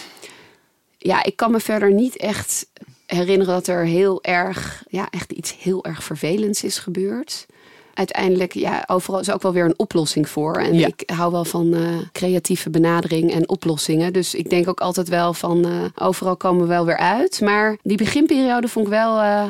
[0.98, 2.66] Ja, ik kan me verder niet echt
[3.06, 7.46] herinneren dat er heel erg, ja, echt iets heel erg vervelends is gebeurd.
[7.94, 10.54] Uiteindelijk, ja, overal is ook wel weer een oplossing voor.
[10.56, 10.86] En Ja.
[10.86, 11.80] ik hou wel van eh,
[12.12, 14.12] creatieve benadering en oplossingen.
[14.12, 17.40] Dus ik denk ook altijd wel van, eh, overal komen we wel weer uit.
[17.40, 19.44] Maar die beginperiode vond ik wel eh,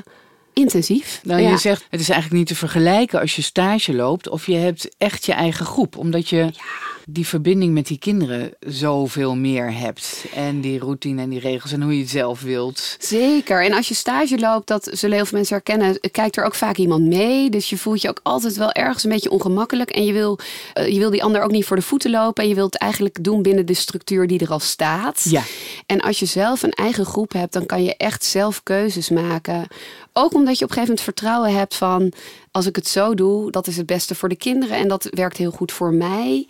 [0.60, 1.20] intensief.
[1.22, 1.50] Nou, Ja.
[1.50, 4.88] je zegt, het is eigenlijk niet te vergelijken als je stage loopt of je hebt
[4.98, 5.96] echt je eigen groep.
[5.96, 6.50] Omdat je
[7.08, 10.24] die verbinding met die kinderen zoveel meer hebt.
[10.34, 12.96] En die routine en die regels en hoe je het zelf wilt.
[12.98, 13.64] Zeker.
[13.64, 16.76] En als je stage loopt, dat zullen heel veel mensen herkennen, kijkt er ook vaak
[16.76, 17.50] iemand mee.
[17.50, 19.90] Dus je voelt je ook altijd wel ergens een beetje ongemakkelijk.
[19.90, 20.38] En je wil,
[20.72, 22.42] eh, je wil die ander ook niet voor de voeten lopen.
[22.42, 25.26] En je wilt het eigenlijk doen binnen de structuur die er al staat.
[25.28, 25.42] Ja.
[25.86, 29.66] En als je zelf een eigen groep hebt, dan kan je echt zelf keuzes maken.
[30.18, 32.12] Ook omdat je op een gegeven moment vertrouwen hebt van...
[32.50, 34.76] als ik het zo doe, dat is het beste voor de kinderen.
[34.76, 36.48] En dat werkt heel goed voor mij.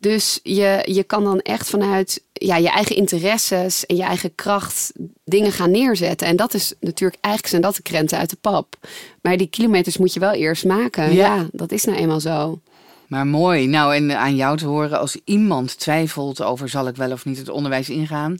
[0.00, 4.92] Dus je, je kan dan echt vanuit ja, je eigen interesses en je eigen kracht
[5.24, 6.26] dingen gaan neerzetten.
[6.26, 8.76] En dat is natuurlijk, eigenlijk zijn dat de krenten uit de pap.
[9.22, 11.14] Maar die kilometers moet je wel eerst maken.
[11.14, 11.34] Ja.
[11.34, 12.60] Ja, dat is nou eenmaal zo.
[13.06, 13.66] Maar mooi.
[13.66, 17.38] Nou, en aan jou te horen, als iemand twijfelt over zal ik wel of niet
[17.38, 18.36] het onderwijs ingaan,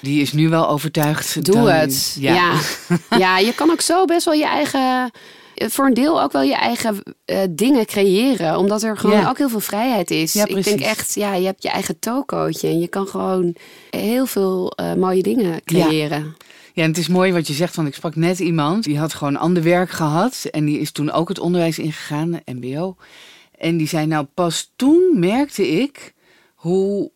[0.00, 1.44] die is nu wel overtuigd.
[1.44, 2.16] Doe dan- het.
[2.20, 2.54] Ja.
[3.18, 3.38] Ja.
[3.48, 5.10] je kan ook zo best wel je eigen,
[5.54, 8.58] voor een deel ook wel je eigen eh, dingen creëren.
[8.58, 9.28] Omdat er gewoon Ja.
[9.28, 10.32] ook heel veel vrijheid is.
[10.32, 12.68] Ja, ik denk echt, ja, je hebt je eigen tokootje.
[12.68, 13.54] En je kan gewoon
[13.90, 16.36] heel veel eh, mooie dingen creëren.
[16.72, 19.14] Ja, en het is mooi wat je zegt, want ik sprak net iemand die had
[19.14, 22.96] gewoon ander werk gehad en die is toen ook het onderwijs ingegaan, MBO.
[23.58, 26.12] En die zei, nou pas toen merkte ik
[26.54, 27.10] hoe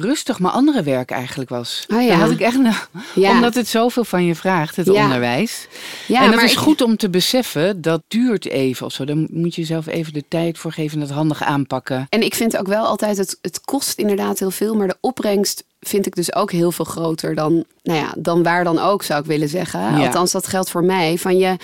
[0.00, 1.84] rustig mijn andere werk eigenlijk was.
[1.88, 2.06] Ja.
[2.06, 2.58] Daar had ik echt,
[3.14, 3.30] Ja.
[3.30, 5.02] omdat het zoveel van je vraagt, het Ja.
[5.02, 5.66] onderwijs.
[6.06, 9.04] Ja, en dat maar is ik- goed om te beseffen, dat duurt even of zo.
[9.04, 12.06] Daar moet je jezelf even de tijd voor geven en dat handig aanpakken.
[12.08, 15.64] En ik vind ook wel altijd, het, het kost inderdaad heel veel, maar de opbrengst
[15.80, 19.20] vind ik dus ook heel veel groter dan, nou ja, dan waar dan ook, zou
[19.20, 19.80] ik willen zeggen.
[19.94, 21.18] Althans, dat geldt voor mij.
[21.18, 21.56] Van je,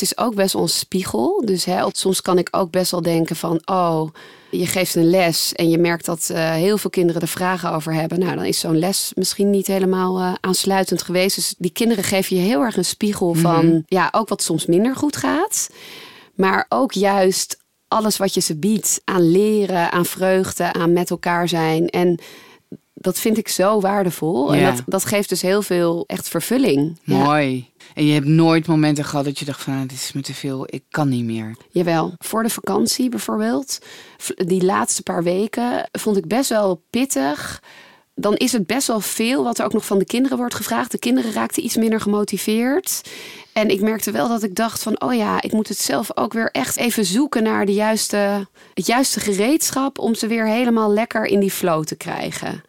[0.00, 1.42] het is ook best wel een spiegel.
[1.44, 4.10] Dus hè, soms kan ik ook best wel denken van, oh,
[4.50, 7.94] je geeft een les en je merkt dat eh, heel veel kinderen er vragen over
[7.94, 8.18] hebben.
[8.18, 11.34] Nou, dan is zo'n les misschien niet helemaal eh, aansluitend geweest.
[11.34, 14.96] Dus die kinderen geven je heel erg een spiegel van, ja, ook wat soms minder
[14.96, 15.68] goed gaat.
[16.34, 17.58] Maar ook juist
[17.88, 21.88] alles wat je ze biedt aan leren, aan vreugde, aan met elkaar zijn.
[21.88, 22.18] En
[23.00, 24.54] dat vind ik zo waardevol.
[24.54, 24.60] Ja.
[24.60, 26.98] En dat, dat geeft dus heel veel echt vervulling.
[27.02, 27.70] Ja, Mooi.
[27.94, 30.34] En je hebt nooit momenten gehad dat je dacht van, ah, dit is me te
[30.34, 31.56] veel, ik kan niet meer.
[31.70, 32.14] jawel.
[32.18, 33.78] Voor de vakantie bijvoorbeeld,
[34.36, 37.62] die laatste paar weken, vond ik best wel pittig.
[38.14, 40.90] Dan is het best wel veel wat er ook nog van de kinderen wordt gevraagd.
[40.90, 43.02] De kinderen raakten iets minder gemotiveerd.
[43.52, 46.32] En ik merkte wel dat ik dacht van, oh ja, ik moet het zelf ook
[46.32, 51.24] weer echt even zoeken naar de juiste, het juiste gereedschap om ze weer helemaal lekker
[51.24, 52.62] in die flow te krijgen.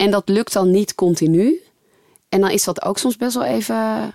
[0.00, 1.60] En dat lukt dan niet continu.
[2.28, 4.14] En dan is dat ook soms best wel even,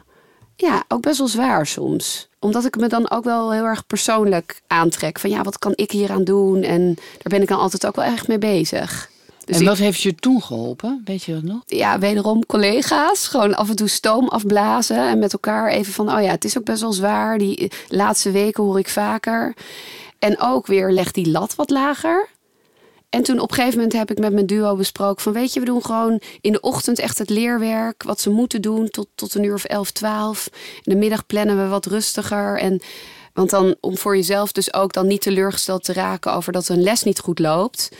[0.55, 2.27] ja, ook best wel zwaar soms.
[2.39, 5.19] Omdat ik me dan ook wel heel erg persoonlijk aantrek.
[5.19, 6.61] Van ja, wat kan ik hier aan doen?
[6.63, 9.09] En daar ben ik dan altijd ook wel echt mee bezig.
[9.45, 11.01] Dus en ik- wat heeft je toen geholpen?
[11.05, 11.61] Weet je dat nog?
[11.65, 13.27] ja, wederom collega's.
[13.27, 14.97] Gewoon af en toe stoom afblazen.
[15.09, 17.37] En met elkaar even van, oh ja, het is ook best wel zwaar.
[17.37, 19.53] Die laatste weken hoor ik vaker.
[20.19, 22.27] En ook weer leg die lat wat lager.
[23.09, 25.33] En toen op een gegeven moment heb ik met mijn duo besproken van...
[25.33, 28.03] weet je, we doen gewoon in de ochtend echt het leerwerk...
[28.03, 30.49] wat ze moeten doen tot, tot een uur of 11, 12.
[30.83, 32.59] In de middag plannen we wat rustiger.
[32.59, 32.81] En,
[33.33, 36.33] want dan om voor jezelf dus ook dan niet teleurgesteld te raken...
[36.33, 37.91] over dat een les niet goed loopt...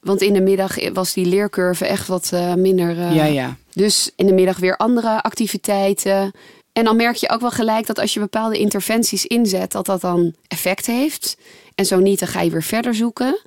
[0.00, 2.98] Want in de middag was die leercurve echt wat eh, minder.
[2.98, 3.56] eh, Ja, ja.
[3.72, 6.32] Dus in de middag weer andere activiteiten.
[6.72, 10.00] En dan merk je ook wel gelijk dat als je bepaalde interventies inzet, dat dat
[10.00, 11.36] dan effect heeft.
[11.74, 13.40] En zo niet, dan ga je weer verder zoeken.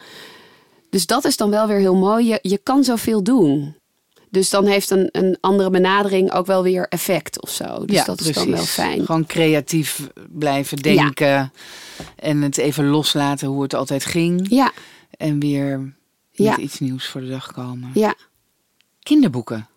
[0.92, 2.28] Dus dat is dan wel weer heel mooi.
[2.28, 3.76] Je, je kan zoveel doen.
[4.30, 7.86] Dus dan heeft een, een andere benadering ook wel weer effect of zo.
[7.86, 9.06] Dus ja, dat is dan wel fijn.
[9.06, 11.54] Gewoon creatief blijven denken.
[12.16, 14.46] En het even loslaten hoe het altijd ging.
[14.50, 14.72] Ja,
[15.18, 15.94] En weer met
[16.32, 16.58] Ja.
[16.58, 17.92] iets nieuws voor de dag komen.
[17.94, 18.16] ja.
[19.04, 19.68] Kinderboeken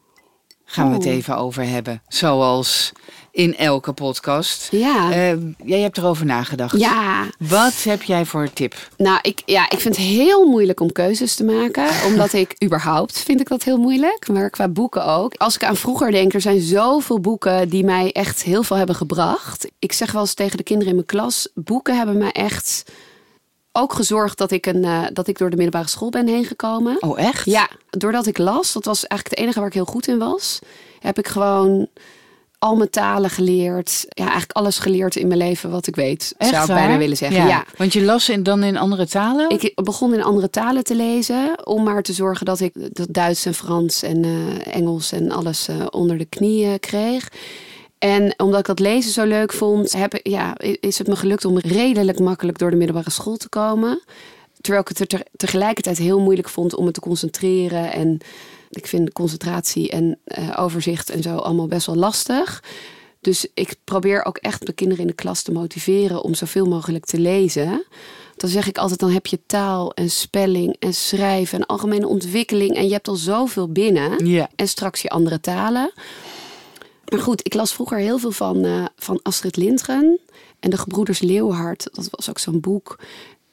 [0.65, 2.03] gaan we het even over hebben.
[2.09, 2.93] Zoals
[3.35, 4.69] in elke podcast.
[4.71, 5.13] Ja.
[5.13, 6.79] Eh, jij hebt erover nagedacht.
[6.79, 8.75] Ja, Wat heb jij voor tip?
[8.97, 11.89] Nou, ik, ja, ik vind het heel moeilijk om keuzes te maken.
[12.09, 14.29] Omdat ik überhaupt vind ik dat heel moeilijk.
[14.29, 15.35] Maar qua boeken ook.
[15.35, 18.97] Als ik aan vroeger denk, er zijn zoveel boeken die mij echt heel veel hebben
[18.97, 19.71] gebracht.
[19.79, 22.85] Ik zeg wel eens tegen de kinderen in mijn klas, boeken hebben mij echt
[23.77, 26.97] ook gezorgd dat ik, een, eh, dat ik door de middelbare school ben heen gekomen.
[27.03, 27.45] Oh, echt?
[27.45, 30.59] Ja, doordat ik las, dat was eigenlijk het enige waar ik heel goed in was,
[31.01, 31.89] heb ik gewoon
[32.59, 34.05] al mijn talen geleerd.
[34.09, 36.79] Ja, eigenlijk alles geleerd in mijn leven wat ik weet, Echt zou ik waar?
[36.79, 37.47] bijna willen zeggen.
[37.47, 37.65] Ja.
[37.77, 39.51] Want je las in, dan in andere talen?
[39.51, 43.47] Ik begon in andere talen te lezen om maar te zorgen dat ik dat Duits
[43.47, 47.29] en Frans en eh, Engels en alles eh, onder de knieën kreeg.
[48.05, 51.59] En omdat ik dat lezen zo leuk vond, heb ja, is het me gelukt om
[51.59, 54.03] redelijk makkelijk door de middelbare school te komen.
[54.61, 57.93] Terwijl ik het er te- tegelijkertijd heel moeilijk vond om me te concentreren.
[57.93, 58.19] En
[58.71, 62.63] ik vind concentratie en eh, overzicht en zo allemaal best wel lastig.
[63.21, 67.05] Dus ik probeer ook echt de kinderen in de klas te motiveren om zoveel mogelijk
[67.05, 67.85] te lezen.
[68.37, 72.77] Dan zeg ik altijd, dan heb je taal en spelling en schrijven en algemene ontwikkeling.
[72.77, 74.27] En je hebt al zoveel binnen.
[74.57, 75.93] En straks je andere talen.
[77.09, 80.21] Maar goed, ik las vroeger heel veel van, eh, van Astrid Lindgren.
[80.61, 82.99] En de Gebroeders Leeuwhard, dat was ook zo'n boek.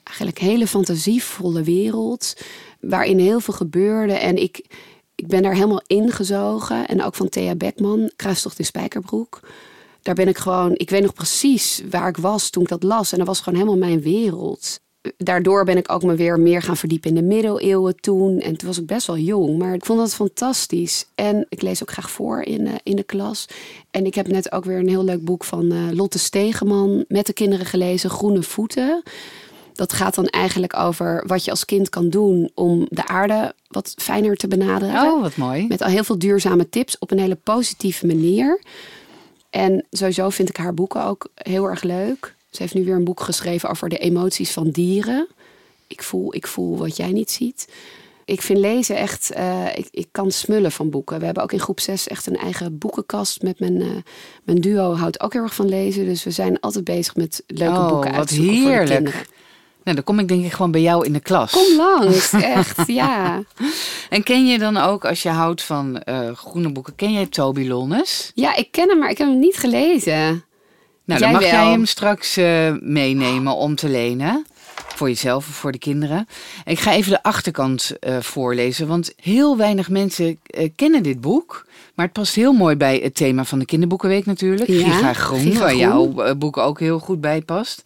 [0.04, 2.34] Eigenlijk een hele fantasievolle wereld.
[2.80, 4.14] Waarin heel veel gebeurde.
[4.14, 4.66] En ik,
[5.16, 6.88] ik ben daar helemaal ingezogen.
[6.88, 9.40] En ook van Thea Beckman, Kruistocht in Spijkerbroek.
[10.02, 13.12] Daar ben ik gewoon, ik weet nog precies waar ik was toen ik dat las.
[13.12, 14.80] En dat was gewoon helemaal mijn wereld.
[15.18, 18.40] Daardoor ben ik ook me weer meer gaan verdiepen in de middeleeuwen toen.
[18.40, 21.06] En toen was ik best wel jong, maar ik vond dat fantastisch.
[21.16, 23.48] En ik lees ook graag voor in, eh, in de klas.
[23.92, 27.26] En ik heb net ook weer een heel leuk boek van eh, Lotte Stegeman met
[27.26, 29.04] de kinderen gelezen, Groene Voeten.
[29.74, 33.94] Dat gaat dan eigenlijk over wat je als kind kan doen om de aarde wat
[33.98, 35.02] fijner te benaderen.
[35.02, 35.68] Oh, wat mooi.
[35.68, 38.62] Met al heel veel duurzame tips op een hele positieve manier.
[39.50, 42.36] En sowieso vind ik haar boeken ook heel erg leuk.
[42.52, 45.28] Ze heeft nu weer een boek geschreven over de emoties van dieren.
[45.88, 47.68] Ik voel, ik voel wat jij niet ziet.
[48.26, 51.20] Ik vind lezen echt, eh, ik, ik kan smullen van boeken.
[51.20, 53.88] We hebben ook in groep 6 echt een eigen boekenkast met mijn, eh,
[54.44, 54.94] mijn duo.
[54.96, 56.06] Houdt ook heel erg van lezen.
[56.06, 58.90] Dus we zijn altijd bezig met leuke Oh, boeken wat uit voor de heerlijk.
[58.90, 59.22] kinderen.
[59.84, 61.52] Nou, dan kom ik denk ik gewoon bij jou in de klas.
[61.52, 63.44] Kom langs, echt, ja.
[64.10, 67.68] En ken je dan ook, als je houdt van eh, groene boeken, ken jij Toby
[67.68, 68.32] Lonnes?
[68.36, 70.44] Ja, ik ken hem, maar ik heb hem niet gelezen.
[71.12, 71.62] Nou, Jij dan mag wel.
[71.62, 74.46] jij hem straks eh, meenemen om te lenen.
[74.96, 76.28] Voor jezelf of voor de kinderen.
[76.66, 78.88] Ik ga even de achterkant eh, voorlezen.
[78.88, 81.66] Want heel weinig mensen eh, kennen dit boek.
[81.96, 84.70] Maar het past heel mooi bij het thema van de kinderboekenweek natuurlijk.
[84.70, 85.80] Ja, Giga Groen, Giga waar Groen.
[86.16, 87.82] jouw boek ook heel goed bij past.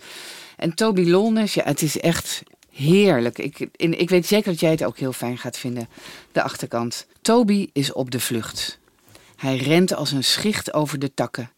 [0.58, 3.38] En Toby Lonnes, ja, het is echt heerlijk.
[3.38, 5.88] Ik, in, ik weet zeker dat jij het ook heel fijn gaat vinden.
[6.32, 7.06] De achterkant.
[7.22, 8.80] Toby is op de vlucht.
[9.36, 11.50] Hij rent als een schicht over de takken.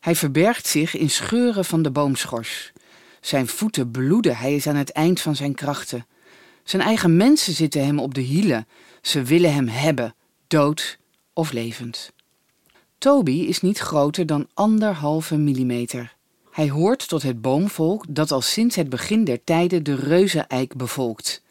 [0.00, 2.72] Hij verbergt zich in scheuren van de boomschors.
[3.20, 6.06] Zijn voeten bloeden, hij is aan het eind van zijn krachten.
[6.64, 8.66] Zijn eigen mensen zitten hem op de hielen.
[9.02, 10.14] Ze willen hem hebben,
[10.46, 10.98] dood
[11.32, 12.12] of levend.
[12.98, 16.14] Toby is niet groter dan anderhalve millimeter.
[16.50, 21.42] Hij hoort tot het boomvolk dat al sinds het begin der tijden de reuzeneik bevolkt.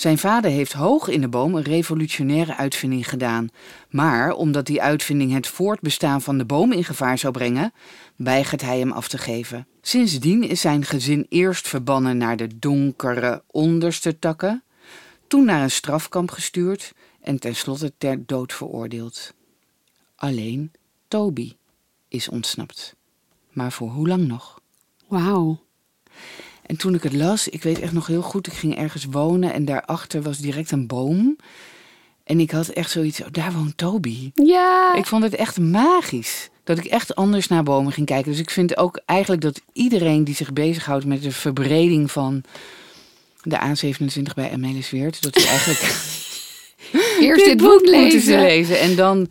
[0.00, 3.48] Zijn vader heeft hoog in de boom een revolutionaire uitvinding gedaan.
[3.88, 7.72] Maar omdat die uitvinding het voortbestaan van de boom in gevaar zou brengen,
[8.16, 9.66] weigert hij hem af te geven.
[9.80, 14.62] Sindsdien is zijn gezin eerst verbannen naar de donkere onderste takken,
[15.26, 19.34] toen naar een strafkamp gestuurd en tenslotte ter dood veroordeeld.
[20.16, 20.72] Alleen
[21.08, 21.56] Toby
[22.08, 22.94] is ontsnapt.
[23.50, 24.60] Maar voor hoe lang nog?
[25.06, 25.60] Wauw.
[26.70, 29.52] En toen ik het las, ik weet echt nog heel goed, ik ging ergens wonen
[29.52, 31.36] en daarachter was direct een boom.
[32.24, 34.30] En ik had echt zoiets, oh, daar woont Toby.
[34.34, 34.94] Ja.
[34.94, 36.48] Ik vond het echt magisch.
[36.64, 38.30] Dat ik echt anders naar bomen ging kijken.
[38.30, 42.42] Dus ik vind ook eigenlijk dat iedereen die zich bezighoudt met de verbreding van
[43.42, 45.78] de A27 bij Amelis Weert, dat hij eigenlijk
[47.20, 48.20] Eerst dit, boek moeten lezen.
[48.20, 48.80] ze lezen.
[48.80, 49.28] En dan,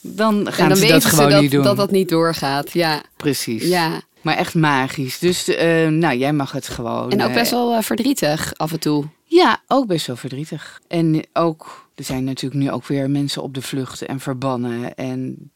[0.00, 1.62] dan gaan en dan ze dat gewoon ze dat, niet doen.
[1.62, 2.72] dat dat niet doorgaat.
[2.72, 3.02] Ja.
[3.16, 3.62] Precies.
[3.62, 4.02] ja.
[4.24, 5.18] Maar echt magisch.
[5.18, 7.10] Dus eh, nou, jij mag het gewoon.
[7.10, 9.04] En ook eh, best wel eh, verdrietig af en toe.
[9.24, 10.80] Ja, ook best wel verdrietig.
[10.88, 14.94] En ook, er zijn natuurlijk nu ook weer mensen op de vlucht en verbannen.
[14.94, 15.50] En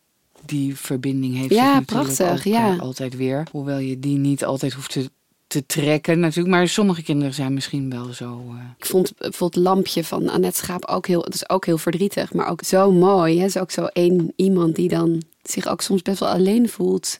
[0.44, 2.76] die verbinding heeft Ja, zich prachtig, ook, ja.
[2.76, 3.46] altijd weer.
[3.50, 5.10] Hoewel je die niet altijd hoeft te,
[5.46, 6.54] te trekken natuurlijk.
[6.54, 8.42] Maar sommige kinderen zijn misschien wel zo...
[8.78, 12.32] Ik vond bijvoorbeeld het lampje van Annette Schaap ook heel, het is ook heel verdrietig,
[12.32, 13.36] maar ook zo mooi.
[13.36, 13.40] Hè?
[13.42, 17.18] Het is ook zo één iemand die dan zich ook soms best wel alleen voelt.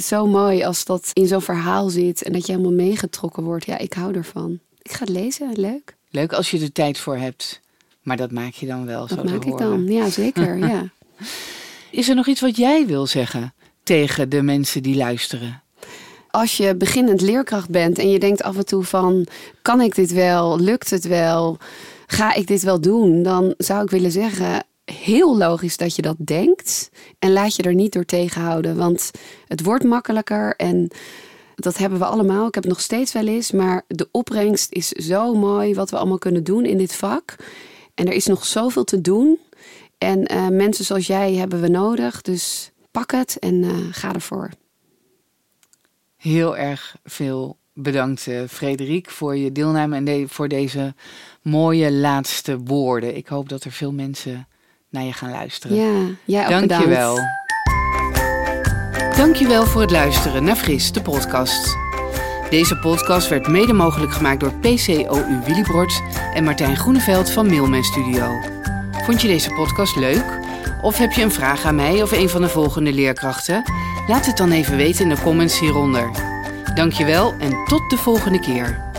[0.00, 3.64] Zo mooi als dat in zo'n verhaal zit en dat je helemaal meegetrokken wordt.
[3.66, 4.58] Ja, ik hou ervan.
[4.82, 5.96] Ik ga het lezen, leuk.
[6.10, 7.60] leuk als je er tijd voor hebt.
[8.02, 9.68] Maar dat maak je dan wel, zo Dat te maak ik horen.
[9.70, 9.84] dan.
[9.86, 10.58] Ja, zeker.
[10.58, 10.88] Ja.
[11.90, 15.62] Is er nog iets wat jij wil zeggen tegen de mensen die luisteren?
[16.30, 19.26] Als je beginnend leerkracht bent en je denkt af en toe van,
[19.62, 20.58] kan ik dit wel?
[20.60, 21.56] Lukt het wel?
[22.06, 23.22] Ga ik dit wel doen?
[23.22, 26.90] Dan zou ik willen zeggen, heel logisch dat je dat denkt.
[27.18, 28.76] En laat je er niet door tegenhouden.
[28.76, 29.10] Want
[29.46, 30.90] het wordt makkelijker en
[31.54, 32.46] dat hebben we allemaal.
[32.46, 33.50] Ik heb het nog steeds wel eens.
[33.50, 37.36] Maar de opbrengst is zo mooi wat we allemaal kunnen doen in dit vak.
[37.94, 39.38] En er is nog zoveel te doen.
[39.98, 42.22] En eh, mensen zoals jij hebben we nodig.
[42.22, 44.50] Dus pak het en uh, ga ervoor.
[46.16, 50.94] Heel erg veel bedankt, uh, Frederik, voor je deelname en voor deze
[51.42, 53.16] mooie laatste woorden.
[53.16, 54.48] Ik hoop dat er veel mensen
[54.90, 55.76] naar je gaan luisteren.
[55.76, 57.14] Ja, jij ook Dank je wel.
[57.14, 57.38] bedankt.
[59.16, 61.76] Dankjewel voor het luisteren naar Fris, de podcast.
[62.50, 66.02] Deze podcast werd mede mogelijk gemaakt door PCOU Willibrord
[66.34, 68.40] en Martijn Groeneveld van Mailman Studio.
[69.04, 70.24] Vond je deze podcast leuk?
[70.82, 73.62] Of heb je een vraag aan mij of een van de volgende leerkrachten?
[74.06, 76.10] Laat het dan even weten in de comments hieronder.
[76.74, 78.89] Dankjewel en tot de volgende keer.